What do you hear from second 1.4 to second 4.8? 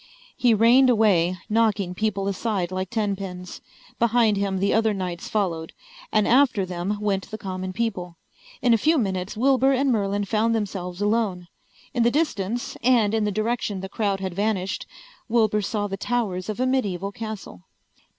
knocking people aside like tenpins. Behind him the